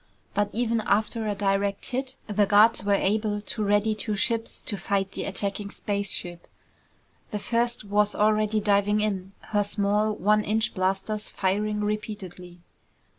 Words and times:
But 0.33 0.49
even 0.51 0.81
after 0.81 1.27
a 1.27 1.35
direct 1.35 1.85
hit, 1.85 2.15
the 2.25 2.47
guards 2.47 2.83
were 2.83 2.95
able 2.95 3.39
to 3.39 3.63
ready 3.63 3.93
two 3.93 4.15
ships 4.15 4.63
to 4.63 4.75
fight 4.75 5.11
the 5.11 5.25
attacking 5.25 5.69
spaceship. 5.69 6.47
The 7.29 7.37
first 7.37 7.83
was 7.83 8.15
already 8.15 8.59
diving 8.59 8.99
in, 9.01 9.33
her 9.53 9.63
small 9.63 10.15
one 10.15 10.43
inch 10.43 10.73
blasters 10.73 11.29
firing 11.29 11.81
repeatedly. 11.81 12.61